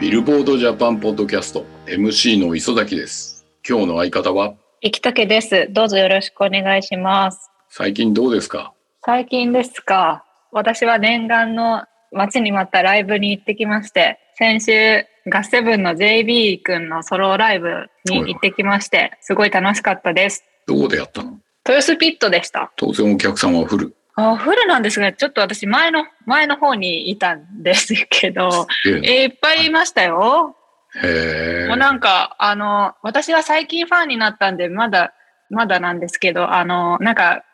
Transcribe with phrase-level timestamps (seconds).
[0.00, 3.44] ビルボードジャパンポッドキャスト MC の磯崎です。
[3.68, 4.54] 今日の相方は？
[4.80, 5.68] 生竹です。
[5.70, 7.50] どうぞよろしくお願いします。
[7.68, 8.72] 最近どうですか？
[9.04, 10.24] 最近ですか。
[10.50, 17.68] 私は念願の待ちに待ったライブに行ってきまして、先週ガスセブンの JB 君のソロライブ
[18.06, 20.42] に行ってきまして、すごい楽しかったです。
[20.66, 21.38] どこでやったの？
[21.68, 22.72] 豊洲ピットでした。
[22.76, 23.94] 当然お客さんはフル。
[24.20, 30.56] あフルなんですが、ちょっと私前の、前の方にいたんですけど、ええーいっぱいいましたよ。
[31.00, 35.14] へもうなんか、あの、私は最近ファンになったんで、まだ、
[35.50, 37.44] まだなんですけど、あの、なんか、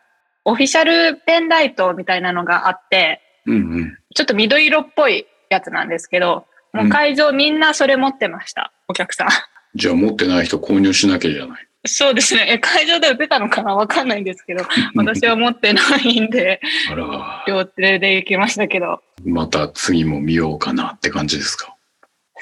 [0.46, 3.98] オフィシャルペンライトみたいなのがあって、うんうん。
[4.14, 9.28] ちょっと緑色っぽいやつなんですけど、もう会場みんなそれ持ってました、お客さん。
[9.74, 11.69] じゃあ持ってない人購入しなきゃじゃない。
[11.86, 12.46] そうですね。
[12.48, 16.60] え会場で売ってたのかなわかんないんですけど、私は持ってないんで、
[16.90, 19.02] あら、両手で行きましたけど。
[19.24, 21.74] また次も見ようかなって感じですか？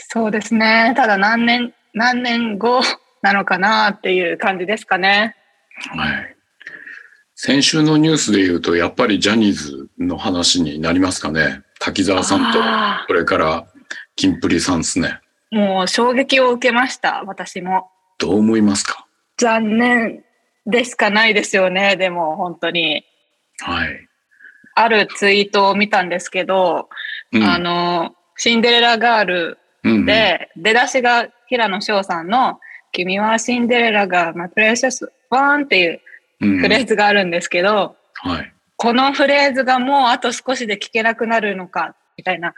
[0.08, 0.92] そうですね。
[0.96, 2.82] ただ何年、何年後
[3.20, 5.36] なのかなっていう感じですかね。
[5.96, 6.36] はい。
[7.34, 11.62] 先週のニュースで言うと、やっぱりジャニーズの話になりますかね。
[11.80, 13.66] 滝沢さんと、あそれから、
[14.14, 15.18] キンプリさんですね。
[15.50, 17.90] もう衝撃を受けました、私も。
[18.18, 19.01] どう思いますか？
[19.42, 20.24] 残念
[20.66, 23.04] でしかないですよね、でも本当に。
[23.58, 24.08] はい。
[24.74, 26.88] あるツイートを見たんですけど、
[27.32, 32.60] うんあの、シンデレラガールうんうんで、出だしが平野翔さんの、
[32.92, 36.00] 君はシンデレラがマプレシャスワンっていう
[36.40, 38.52] うんフレーズがあるんですけど、はい。
[38.76, 42.54] このフレーズがもうあと少しで聞けなくなるのか、みたいな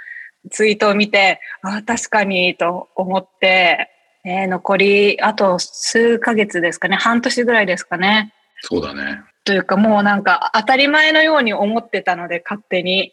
[0.51, 3.91] ツイートを見て、ああ、確かにと思って、
[4.25, 8.33] えー残りあと数ヶ月ですかね、半年ぐらいですかね。
[8.61, 9.21] そうだね。
[9.45, 13.13] というかもうなんか当たり前のように思ってたので、勝手に。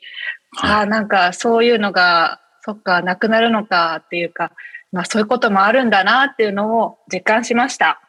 [0.58, 4.52] あはあ、なんかそういうのが、そっか、なくなるのかっていうか、
[4.92, 8.02] まあそういうこともあるんだなっていうのを実感しました。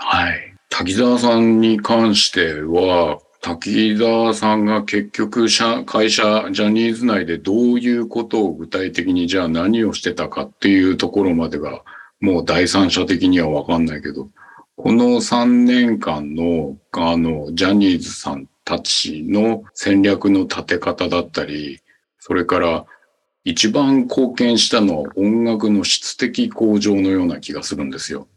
[0.00, 0.04] い。
[0.04, 0.54] はい。
[0.70, 11.82] 滝沢さんに関しては、滝沢さんが結局社、会社、ジャニーズ内でどういうことを具体的にじゃあ何をしてたかっていうところまでが、
[12.20, 14.28] もう第三者的にはわかんないけど、
[14.76, 21.80] この3年間の、あの、ジャニーズさんたちの戦略の立て方だったり、
[22.18, 22.86] それから
[23.44, 28.28] 一番貢献したのは音楽の質的向上のような気がするんですよ。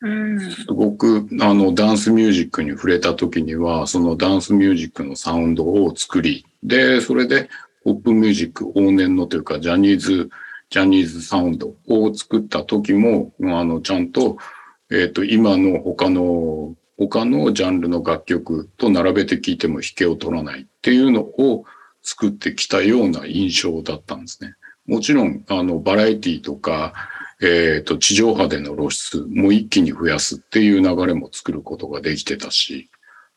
[0.00, 0.40] うん。
[0.40, 7.50] すごくあのダンスミュージックに触れた時にはそのダンスミュージックのサウンドを作りでそれで
[7.84, 10.30] ポップミュージック往年のというかジャニーズ
[10.70, 14.38] ジャニーズサウンドを作った時もあのちゃんと,、
[14.90, 21.64] えっと今の他の他のジャンルの楽曲と並べて聴いても引けを取らないっていうのを
[22.02, 24.54] 作ってきたような印象だったんですね。
[24.86, 26.94] もちろんあのバラエティとか
[27.42, 32.90] えっ、と、地上波での露出も一気に増やすっていう流れも作ることができてたし、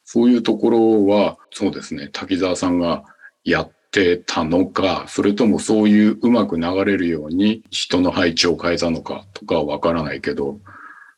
[0.03, 3.05] そういうところは、そうですね、滝沢さんが
[3.45, 10.59] やってたのか、それともそういううまく流れるように人の配置を変えたのかとかはわからないけど、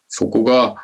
[0.09, 0.75] そこが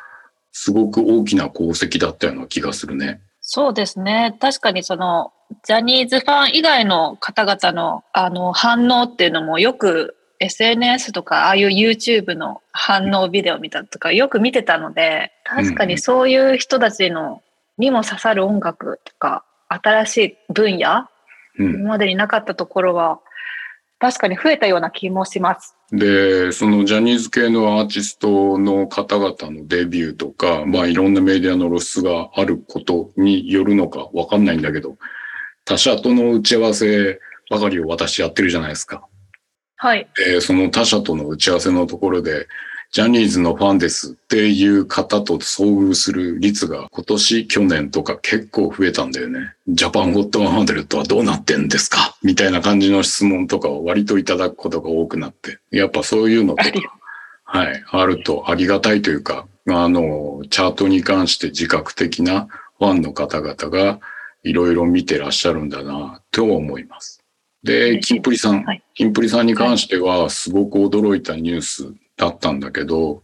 [0.52, 3.20] すごく大きな功績だったような気がするね。
[3.40, 4.36] そうですね。
[4.40, 5.32] 確かにその、
[5.64, 17.42] ジャニーズファン以外の方々のあの反応っていうのもよく SNS とかああいう YouTube の反応ビデオ見たとかよく見てたので、確かにそういう人たちの
[17.76, 21.06] にも刺さる音楽とか新しい分野、うん。
[21.58, 23.20] 今までになかったところは
[24.02, 25.76] 確かに増えたような気もします。
[25.92, 34.96] で、そのジャニーズ系のアーティストの方々のデビューとか、まあいろんなメディアの露出があることによるのかわかんないんだけど、
[35.64, 39.06] 他社との打ち合わせばかりを私やってるじゃないですか。
[39.76, 40.08] はい。
[40.16, 42.48] で、その他社との打ち合わせのところで、
[42.92, 49.54] ジャニーズのファンですっていう方と遭遇する率が今年、去年とか結構増えたんだよね。
[49.66, 52.14] ジャパンゴッド100はどうなってんですか？
[52.22, 55.58] みたいな感じの質問とかを割といただくことが多くなって。
[55.70, 56.70] やっぱそういうのとか
[57.44, 62.48] はい、あるとありがたいというか、あの、チャートに関して自覚的な
[62.78, 64.00] ファンの方々が
[64.42, 67.22] いろいろ見てらっしゃるんだな、と思います。
[67.62, 73.22] で、キンプリさん、はいキンプリさんに関してはすごく驚いたニュースだったんだけど、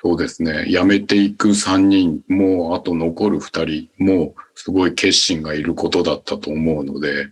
[0.00, 7.28] そうですね、辞めていく3人もう、あと残る2人も、すごい決心がいることだったと思うので、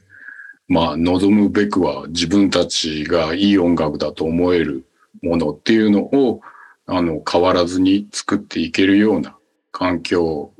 [0.68, 4.86] まあ、望むべくは自分たちがいい音楽だと思える
[5.22, 6.42] ものっていうのを、
[6.86, 9.36] あの、変わらずに作っていけるような
[9.72, 10.52] 環境を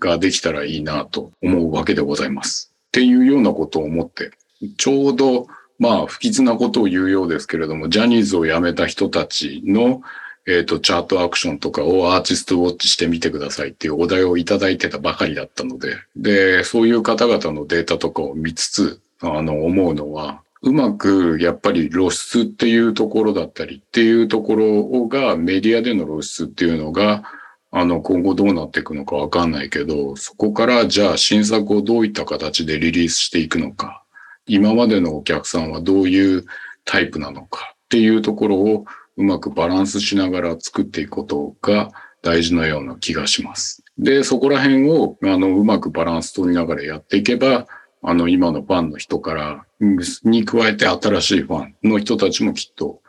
[0.00, 2.72] ができたらいいなと思うわけでございます。
[2.88, 4.30] っていうようなことを思って、
[4.78, 5.46] ちょうど
[5.78, 10.02] まあ、不吉なことを言うようですけれども、ジャニーズを辞めた人たちの、
[10.46, 27.22] えっ、と、チャートアクションとかをアーティストウォッチしてみてくださいっていうお題をいただいてたばかりだったので、で、そういう方々のデータとかを見つつ、あの、思うのは、うまくやっぱり露出っていうところだったりっていうところがメディアでの露出っていうのが、
[27.70, 34.03] あの、今後どうなっていくのかわかんないけど、そこからじゃあ新作をどういった形でリリースしていくのか、
[34.46, 36.44] 今までのお客さんはどういう
[36.84, 38.84] タイプなのかっていうところを
[39.16, 41.90] うまくバランスしながら作っていくことが
[42.22, 43.84] 大事なような気がします。
[43.98, 47.66] で、そこら辺を、あの、うまくバランス取りながらやっていけば、
[48.02, 49.64] あの、今のファンの人から、
[50.24, 53.00] に加えて新しいファンの人たちもきっと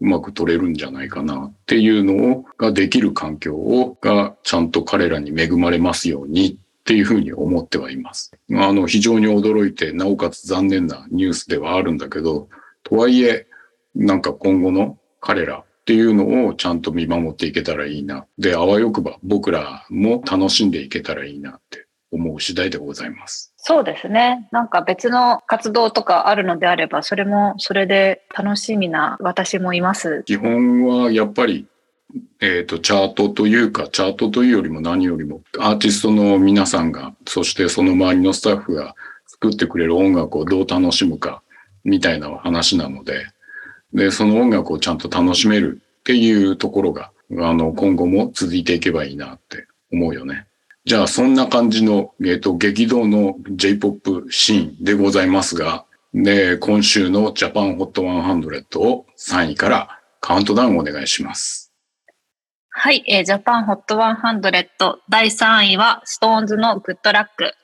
[0.00, 8.30] うまく取れるんじゃないかなっていうのを、ができる環境を、がちゃんと彼らに恵まれますようにっていうふうに思ってはいます。
[8.52, 12.50] あの、非常に驚いて、なおかつ残念なニュースではあるんだけど、
[12.82, 13.46] とはいえ、
[13.94, 18.26] なんか今後の彼らっていうのをちゃんと見守っていけたらいいな。
[18.36, 23.54] で、あわよくば僕らも楽しんでいけたらいいなって思う次第でございます。
[23.56, 24.46] そうですね。
[24.52, 30.22] なんか別の活動とかあるのであれば、それもそれで楽しみな私もいます。
[30.26, 31.66] 基本はやっぱり、
[32.46, 38.94] えっ、と、チャートというか、チャートというよりも何よりも、アーティストの皆さんが、そしてその周りのスタッフが
[39.26, 41.42] 作ってくれる音楽をどう楽しむか、
[41.84, 43.26] みたいな話なので、
[43.94, 50.46] で、その音楽をちゃんと楽しめるっていうところが、あの、今後も続いていけばいいなって思うよね。
[50.84, 61.63] じゃあ、そんな感じの、えっ、と、激動の J-POP シーンでございますが、で、今週のジャパンホット100を3位からカウントダウンお願いします。
[62.76, 67.54] はい、えー、ジャパンホット100第3位は SixTONES のグッドラック。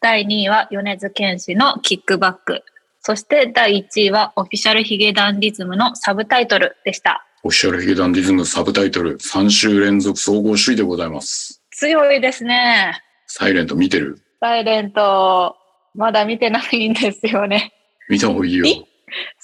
[0.00, 2.62] 第2位は米津玄師のキックバック。
[3.00, 7.24] そして第1位はオフィシャルヒゲダンディズムのサブタイトルでした。
[7.44, 11.62] オフィシャルヒゲダンディズムサブタイトル3週連続総合首位でございます。
[11.70, 13.00] 強いですね。
[13.28, 14.20] サイレント見てる？
[14.40, 15.56] サイレント、
[15.94, 17.72] まだ見てないんですよね。
[18.08, 18.66] 見た方がいいよ。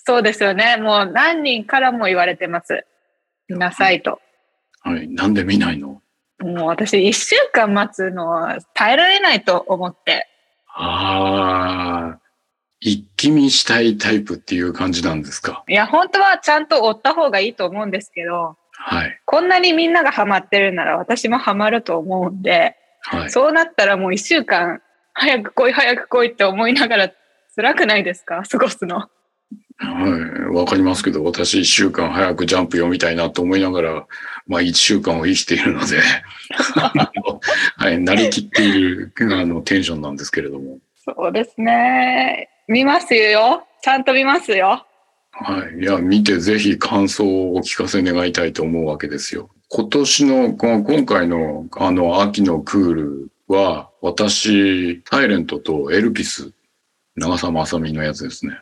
[0.05, 0.79] そうですよね。
[0.79, 2.85] もう何人からも言われてます。
[3.49, 4.19] 見なさいと。
[4.83, 5.09] はい。
[5.09, 6.03] なんで見ないの？
[6.41, 10.27] もう私一週間待つのは耐えられないと思って。
[10.75, 12.21] ああ、
[12.81, 15.63] 一気見したいタイプっていう感じなんですか？
[15.69, 19.21] いや、本当はちゃんと追った方がいいと思うんですけど、はい。
[19.25, 23.31] こんなにみんながハマってるなら私もハマると思うんで、はい。
[23.31, 24.81] そうなったらもう一週間
[25.15, 27.13] 早く来い早く来いって思いながら
[27.55, 28.43] 辛くないですか？
[28.51, 29.09] 過ごすの。
[29.83, 30.55] はい。
[30.55, 34.07] わかりますけど、私一週間早くジャンプ読みたいなと思いながら、
[34.47, 36.01] まあ一週間を生きているので、
[37.77, 37.99] はい。
[37.99, 40.79] なりきっている、あの、テンションなんですけれども。
[41.05, 42.49] そうですね。
[42.69, 43.67] 見ますよ。
[43.83, 44.87] ちゃんと見ますよ。
[45.33, 45.83] はい。
[45.83, 49.51] いや、見てぜひ感想をお聞かせ願いたいと思うわけですよ。
[49.69, 56.53] 今年の、この今回の、あの、秋のクールは、私、サイレントとエルピス、
[57.17, 58.59] 長澤まさみのやつですね。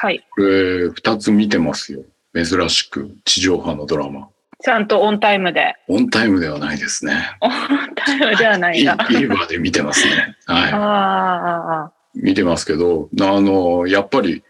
[0.00, 0.24] はい。
[0.30, 2.04] これ、二つ見てますよ。
[2.32, 4.28] 珍しく、地上波のドラマ。
[4.64, 5.74] ちゃんとオンタイムで。
[5.88, 7.36] オンタイムではないですね。
[7.40, 7.50] オン
[7.96, 8.92] タイムではないいいな。
[8.94, 10.36] いバーで見てますね。
[10.46, 12.20] あはああい。
[12.22, 14.44] 見てますけど、あの、やっぱり、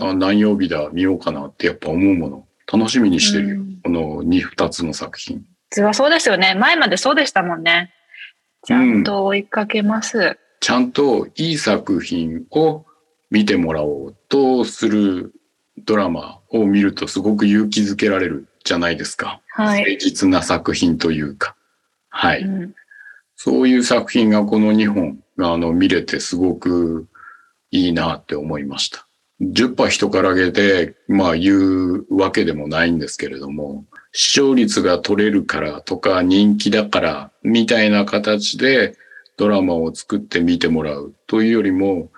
[0.00, 2.46] あ何曜日だ、見ようかなってやっぱ思うもの。
[2.72, 3.54] 楽しみにしてるよ。
[3.56, 5.38] うんこの二、二つの作品。
[5.38, 6.54] 普通はそうですよね。
[6.54, 7.92] 前までそうでしたもんね。
[8.64, 10.38] ちゃんと追いかけます。
[10.60, 12.86] ちゃんといい作品を
[13.32, 15.32] 見てもらおうとする
[15.78, 19.40] ドラマを見るとすごく勇気づけられるじゃないですか。
[19.48, 19.80] はい。
[19.80, 21.56] 誠実な作品というか。
[22.10, 22.42] はい。
[22.42, 22.74] うん
[23.44, 27.08] そういう作品がこの2本あの見れてすごく
[27.72, 29.08] いいなって思いました。
[29.40, 38.96] 10波人からげて、まあ言うわけでもないんですけれども、視聴率が取れるからとか人気だからみたいな形で
[39.36, 42.12] ドラマを作って見てもらうというよりも、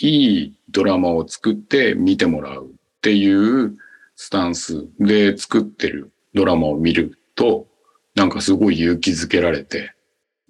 [0.00, 3.76] いいドラマを作って見てもらうっていう
[4.16, 7.66] スタンスで作ってるドラマを見ると、
[8.14, 9.92] なんかすごい勇気づけられて、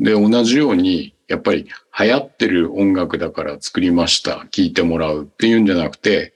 [0.01, 1.67] で、同じように、やっぱり
[1.99, 6.35] 流行ってる音楽だから作りました、聴いてもらうっていうんじゃなくて、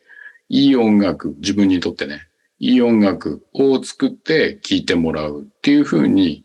[0.49, 2.27] いい音楽、自分にとってね、
[2.59, 6.45] いい音楽を作って聴いてもらうっていうふうに、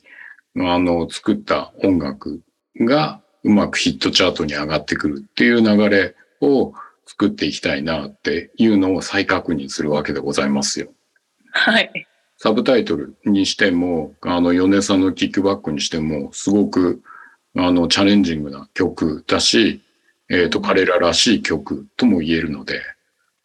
[0.58, 2.42] あの、作った音楽
[2.80, 6.74] がうまくヒットチャートに上がってくるっていう流れを
[7.06, 10.90] 作っていきたいなっていうのを再確認するわけでございますよ。
[11.52, 12.08] はい。
[12.38, 17.02] サブタイトルにしても、あの、米さんのキックバックにしても、すごく、
[17.56, 19.82] あの、チャレンジングな曲だし、
[20.30, 22.82] えっ、と、彼ららしい曲とも言えるので、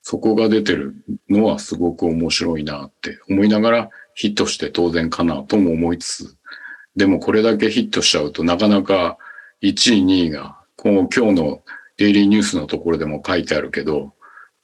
[0.02, 0.96] そこが出てる
[1.30, 6.36] のはすごく面白いなって思いながらヒットして当然かなとも思いつつ、
[6.96, 9.16] でもこれだけヒットしちゃうとなかなか
[9.62, 11.62] 1位、2位が、今日の
[12.02, 14.12] デイリーニュースのところでも書いてあるけど、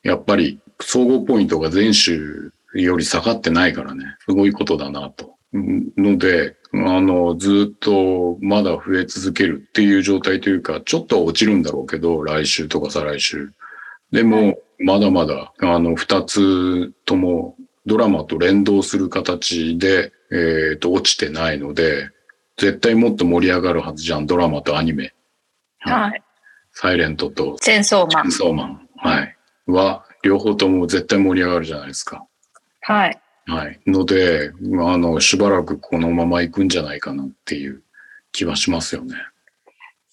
[0.03, 5.37] やっぱり総合ポイントが前週より下がってないからね、すごいことだなと。
[5.53, 13.53] ので、あの、ずっとまだ増え続けるっていう状態というか、ちょっとは落ちるんだろうけど、来週とか再来週。
[14.11, 17.55] でも、まだまだ、あの、二つとも
[17.87, 22.11] ドラマと連動する形で、えっ、と、落ちてないので、
[22.57, 25.15] 絶対もっと盛り上がるはずじゃん、ドラマとアニメ。
[25.79, 26.23] はい。
[26.81, 28.31] サイレントとチェーンソーマンチェン。
[28.31, 28.89] ソーマン。
[28.99, 29.37] はい。
[29.67, 32.25] は、両方とも絶対盛り上がるじゃないですか。
[32.83, 33.21] はい。
[33.47, 33.81] はい。
[33.85, 37.83] ので、まああの、しばらくこのまま行くんじゃないかなっていう
[38.31, 39.17] 気はしますよね。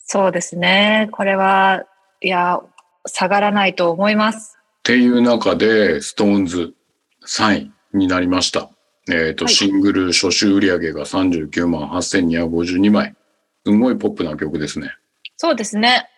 [0.08, 1.08] そうですね。
[1.12, 1.86] これは、
[2.20, 2.60] いや、
[3.06, 4.58] 下がらないと思います。
[4.58, 6.74] っていう中で、ストーンズ
[7.28, 8.72] 3位になりました。
[9.08, 13.14] えっ、と、はいシングル初週売上が39万8252枚。
[13.68, 14.90] すごいポップな曲ですね。
[15.38, 16.10] そうですね。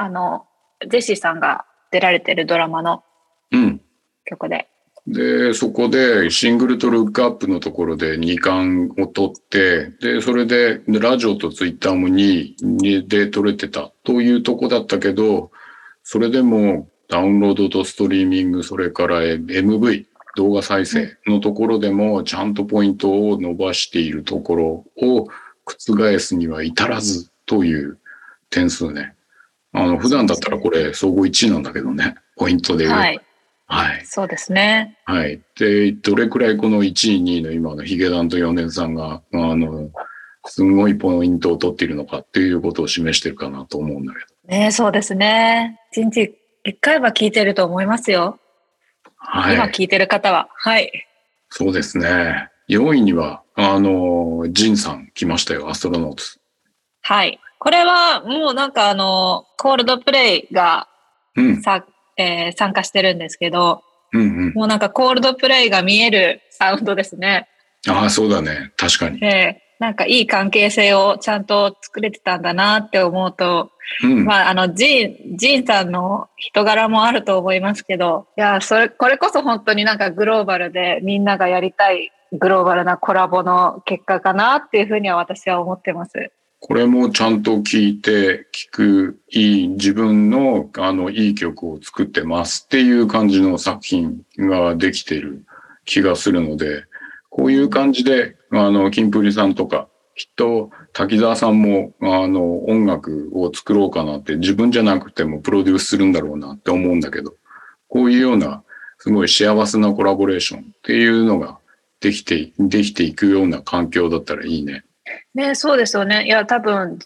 [0.00, 0.46] あの、
[0.88, 3.04] ジェシーさんが出られてるドラマの
[3.52, 3.82] うん。
[4.24, 4.68] 曲で。
[5.06, 15.50] で、そこでシングルとルックアップのところで2冠を取って、で、それででラジオとツイッターも2位で取れてたというとこだったけど、
[16.02, 24.66] それでもダウンロードとストリーミング、それから MV、動画再生のところでもちゃんとポイントを伸ばしているところ
[24.96, 25.28] を
[25.66, 27.98] 覆すには至らずという
[28.48, 29.14] 点数ね。
[29.72, 33.00] あの、普段だったらこれ総合1位なんだけどね、ポイントで言うと。
[33.00, 33.20] はい。
[33.66, 34.04] はい。
[34.04, 34.98] そうですね。
[35.04, 35.40] はい。
[35.56, 39.90] で、どれくらいこの1位、2位の今のヒゲダンとヨネズさんが、あの、
[40.46, 44.56] すごいポイントを取っているのかっていうことを示してるかなと思うんだけど。
[44.56, 45.78] ねそうですね。
[45.92, 46.34] 一日
[46.64, 48.40] 一回は聞いてると思いますよ。
[49.16, 49.54] はい。
[49.54, 50.48] 今聞いてる方は。
[50.54, 51.06] はい。
[51.50, 52.48] そうですね。
[52.68, 56.40] 4位には、あの、ジンさん来ましたよ、アストロノーツ。
[57.02, 57.38] はい。
[57.60, 60.88] これはもうなんかあの、コールドプレイが
[61.36, 61.84] うん、さ、
[62.16, 64.52] えー参加してるんですけど、うん、うん。
[64.54, 67.48] もうなんかコールドプレイが見えるサウンドですね。
[67.88, 68.72] ああ、そうだね。
[68.76, 69.20] 確かに。
[69.20, 73.70] で、なんかいい関係性をちゃんと作れてたんだなって思うと、
[74.02, 74.24] うん。
[74.24, 86.32] まあ、あの、ジン、ジンさんの人柄もあると思いますけど、いや、それ、これこそ本当になんかグローバルでみんながやりたいグローバルなコラボの結果かなっていうふうには私は思ってます。
[86.62, 95.46] これもちゃんと聞いて、聞く、いい、自分の、あの、いい曲を作ってますっていう感じの作品ができてる
[95.86, 96.84] 気がするので、
[97.30, 107.34] こういう感じで、あの、キンプリさんとか、きっと滝沢さんも、あの、音楽を作ろうかなって自分じゃなくてもプロデュースするんだろうなって思うんだけど、
[107.88, 108.62] こういうような、
[108.98, 111.58] すごい幸せなコラボレーションっていうのが
[112.00, 114.84] できて、できていくような環境だったらいいね。
[115.34, 116.26] ね、そうですよね。
[116.26, 116.98] いや、多分、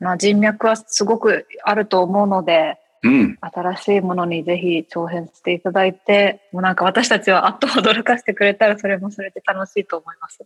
[0.00, 3.38] まあ、人脈はすごくあると思うので、うん。
[3.40, 10.38] 新しいものにぜひ挑戦していただいて、もうなんか私たちはあっと驚かせてくれたらそれもそれで楽しいと思います。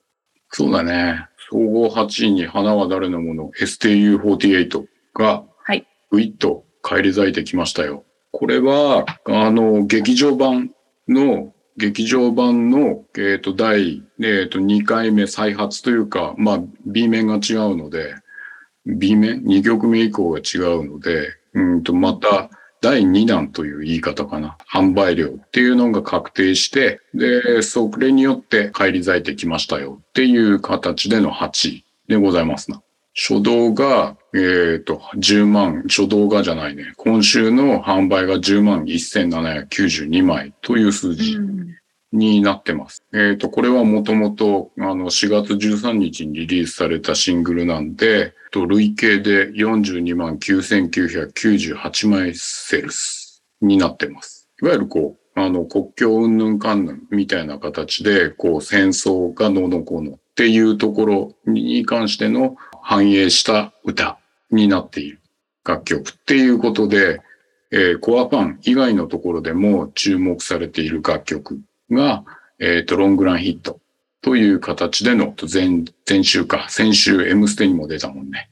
[0.50, 1.28] そうだね。
[1.50, 5.86] 総合8位に花は誰のもの？STU48 がはい。
[6.10, 8.04] ぐいっと返り咲いてきましたよ。
[8.32, 10.70] これは、あの、劇場版
[11.08, 18.14] の、劇場版の、えっ、と、第、えっ、と、2回目再発というか、まあ、B 面が違うので、
[18.86, 24.56] B 面 ?2 曲目以降が違うので、うんと、また、第2弾という言い方かな。
[24.72, 32.82] 販売量っていうのが確定して、で、それによって返り咲いてきましたよっていう形での8でございますな。
[33.18, 36.92] 初動が、えっ、と、10万、初動がじゃないね。
[36.98, 41.38] 今週の販売が10万1792枚という数字
[42.12, 43.02] になってます。
[43.14, 54.50] えっ、と、これはもともと、あの、4月13日にリリースされたシングルなんで、と累計で42万9998枚セルスになってます。
[54.62, 62.56] いわゆるこう、あの、国境云々関連みたいな形で、こう、戦争がどうのこうのっていうところに関しての
[62.88, 64.16] 反映した歌
[64.52, 65.18] になっている
[65.64, 67.20] 楽曲っていうことで、
[67.72, 72.22] えーコアファン以外のところでも注目されている楽曲が、
[72.60, 73.80] えっ、と、ロングランヒット
[74.22, 78.50] という形での前、前週か、先週 M ステにも出たもんね。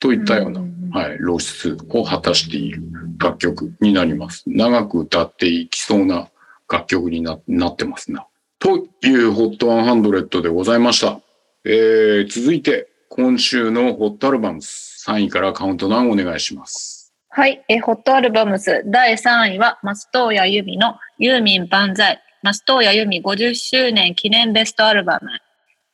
[0.00, 2.82] といったような、はい、露出を果たしている
[3.18, 4.42] 楽曲になります。
[4.48, 6.28] 長く歌っていきそうな
[6.68, 8.26] 楽曲にななってますな。
[8.58, 11.20] という HOT100 でございました。
[11.64, 17.14] えー、続いて、今週のホットアルバム3位からカウントダウンお願いします。
[17.30, 17.64] はい。
[17.66, 22.20] え、ホットアルバムス第3位は、松任谷由実のユーミン万歳。
[22.42, 25.30] 松任谷由実50周年記念ベストアルバム。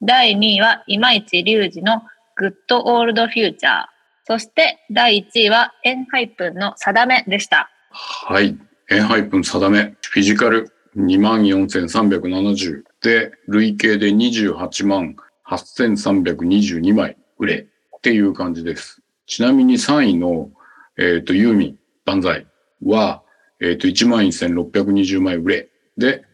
[0.02, 2.02] 第2位は、今市隆二の
[2.35, 3.85] グッドオールドフューチャー。
[4.26, 7.71] そして、第1位は、エンハイプンの定めでした。
[7.91, 8.59] はい。
[8.91, 15.14] エンハイプン定め、フィジカル24,370で、累計で28万
[15.56, 19.02] 8,322枚売れっていう感じです。
[19.26, 20.50] ちなみに3位の、
[20.99, 22.47] えっ、と、ユーミン万歳
[22.85, 23.23] は、
[23.61, 26.25] えっ、と、11,620枚売れで、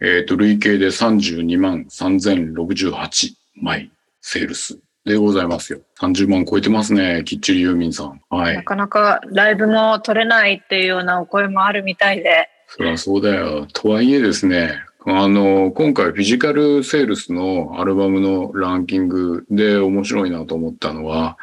[0.00, 5.80] えっ、と、累計で32万3,068枚セールスでございますよ。
[6.00, 7.22] 30万超えてますね。
[7.24, 8.20] きっちりユーミンさん。
[8.30, 8.62] はいな。
[8.62, 12.48] かなかライブも取れないっていうようなお声もあるみたいで。
[12.68, 13.66] そりゃそうだよ。
[13.72, 21.38] とはいえですね、あの、今回フィジカルセールスのアルバムのランキングで面白いなと思ったのは、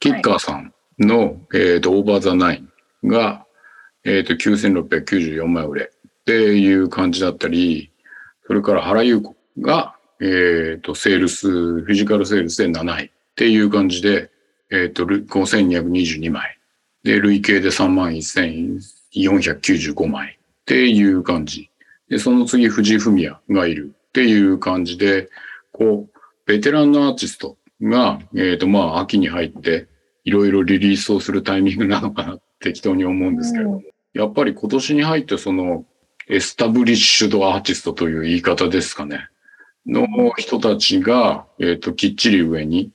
[0.00, 2.64] キッカーさんの、えっ、と、オーバーザナイ
[3.04, 3.46] ンが、
[4.04, 7.92] えっ、と、9694枚売れっていう感じだったり、
[8.46, 14.30] それから原優子が、えっ、と、セールス、フィジカルセールスで7位っていう感じで、
[14.72, 16.58] えっ、と、る5222枚。
[17.04, 20.38] で、累計で3万1495枚。
[20.62, 21.70] っていう感じ。
[22.08, 25.28] で、その次、藤井フミヤがいるっていう感じで、
[25.72, 29.88] こう、ベテランのアーティストが、えっ、と、まあ、秋に入って、
[30.24, 33.84] いろいろリリースをするタイミングなのかな適当に思うんですけれども、うん
[34.16, 35.84] やっぱり今年に入ってその、
[36.28, 39.28] エスタブリッシュドアーティストという言い方ですかね。
[39.86, 40.06] の
[40.38, 42.90] 人たちが、えっ、と、きっちり上に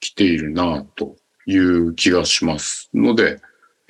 [0.00, 2.90] 来ているなという気がします。
[2.92, 3.40] ので、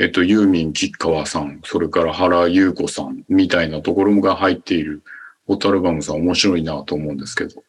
[0.01, 5.03] えっと、ユーミン、吉川さん、それから原優子さんみたいなところが入っている
[5.49, 7.65] オタアルバムさん面白いなと思うんですけど。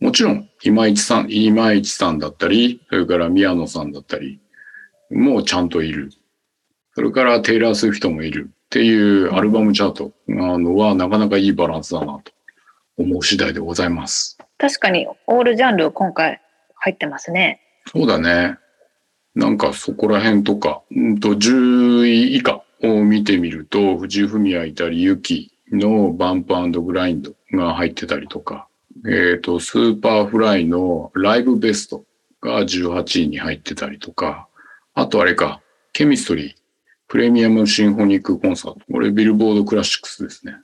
[0.00, 4.40] もちろん、今市さん、今市さんだったり、それから宮野さんだったり、
[5.10, 6.10] もうちゃんといる。
[6.94, 12.32] それからテイラー・スウィフトもいるっていうアルバムチャートあのはなかなかいいバランスだなと
[12.96, 14.38] 思う次第でございます。
[14.58, 16.40] 確かにオールジャンル今回
[16.76, 17.60] 入ってますね。
[17.90, 18.58] そうだね。
[19.34, 28.68] なんかそこら辺とか、うんと10位以下を見てみると、藤井フミヤいたり、ユキのバンプグラインドが入ってたりとか、
[29.08, 32.04] えっ、と、スーパーフライのライブベスト
[32.40, 34.48] が18位に入ってたりとか、
[34.94, 36.54] あとあれか、ケミストリー、
[37.08, 38.80] プレミアムシンフォニックコンサート。
[38.90, 40.56] これビルボードクラシックスですね。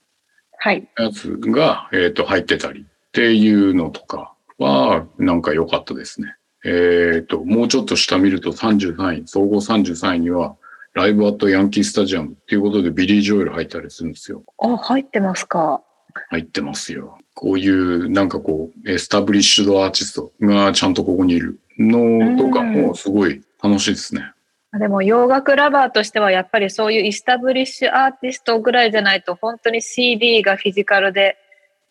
[0.59, 0.89] はい。
[0.99, 6.37] やつが、えっ、と、入ってたりっていうのとかは、なんか良かったですね。
[6.65, 10.57] えっ、と、もうちょっと下見ると33位、総合33位には、
[10.95, 14.43] Live at Yankee Stadium っていうことでビリー・ジョエル入ったりするんですよ。
[14.59, 15.83] あ、入ってますか。
[16.31, 17.19] 入ってますよ。
[17.35, 24.33] こういう、なんかこう、エスタブリッシュドアーティストがちゃんとここにいるのとかもすごい楽しいですね。
[24.73, 31.39] でも洋楽ラバーとしてはやっぱりそういうイスタブリッシュアーティストぐらいじゃないと本当に CD がフィジカルで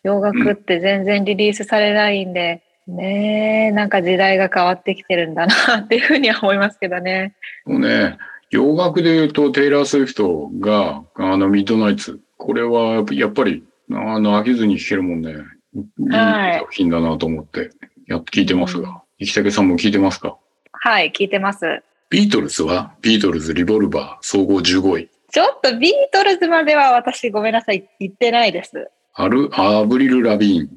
[0.04, 7.34] 洋楽って全然リリースされないんで、ねえ、なんか時代が変わってきてるんだなっていうふうには思いますけどね。
[7.66, 8.16] もうね、
[8.50, 12.18] 洋楽で言うとテイラー・スウィフトが、あの、 Midnights。
[12.38, 15.32] これはやっぱり、あの、飽きずに聴けるもんね。
[15.74, 17.70] いいはい作品だなと思って、
[18.06, 19.02] ずっと聞いてますが。
[19.20, 20.38] 生竹さんも聞いてますか？
[20.72, 21.82] はい、聞いてます。
[22.08, 25.10] ビートルズは、ビートルズ・リボルバー総合15位。
[25.30, 28.88] ちょっとビートルズまでは私ごめんなさい、行ってないです。
[29.12, 30.70] アル、アブリル・ラビーン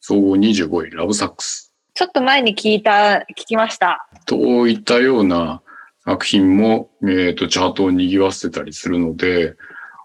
[0.00, 0.90] 総合25位。
[0.90, 1.72] ラブサックス。
[1.94, 4.08] ちょっと前に聞いた、聞きました。
[4.26, 5.62] といったような
[6.04, 9.56] 作品も、えっ、と、チャートを賑わせてたりするので、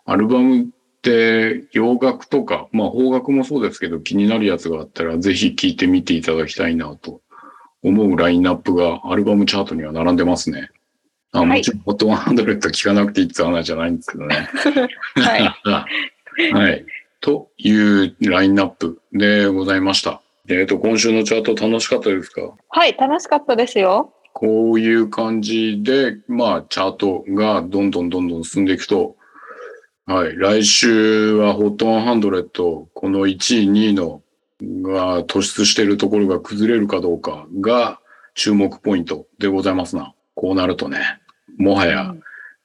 [0.06, 0.65] アルバムっ
[1.01, 7.21] て洋楽とか、まあ邦楽もそうですけど気になるやつがあったらぜひ聴いてみていただきたいなと
[7.84, 10.69] 思うラインナップがアルバムチャートには並んでますね。
[11.32, 14.49] あはいもちろん、ホット100聞かなくていいって話じゃないんですけどね。
[15.15, 16.51] はい。
[16.53, 16.86] はい。
[17.23, 20.21] というラインナップでございました。
[20.49, 22.41] えっ、と、今週のチャート楽しかったですか？
[22.67, 24.13] はい、楽しかったですよ。
[24.33, 29.15] こういう感じで、まあ、チャートがどんどんどんどん進んでいくと、
[30.05, 34.21] はい、来週は HOT100、この1位、2位の
[34.81, 38.01] が突出しているところが崩れるかどうかが
[38.36, 40.13] 注目ポイントでございますな。
[40.36, 41.21] こうなるとね、
[41.57, 42.13] もはや、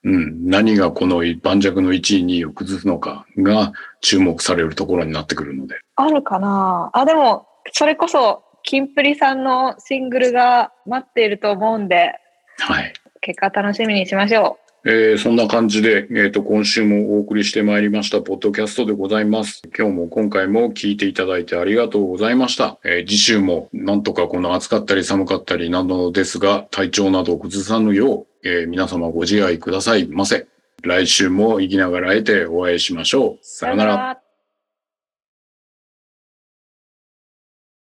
[0.03, 5.75] うん、何がこの盤石の1位、2位を崩すのかが注目されるところになってくるので。
[5.95, 12.13] あるかなあ、でも、それこそ、キンプリさんのシングルが待っていると思うんで、
[12.59, 12.93] はい。
[13.21, 19.61] 結果楽しみにしましょえーそんな感じで、えっ、と、今週もお送りしてまいりました、ポッドキャストでございます。
[19.77, 22.79] 今日も今回も聞いていただいてありがとうございました。
[22.85, 30.47] えー次週もなんとかこの暑かったり寒かったりなどですが、体調などを崩さぬよう、えー皆様ご自愛くださいませ。
[30.81, 33.39] 来週も生きながらえてお会いしましょう。
[33.41, 34.18] さよなら。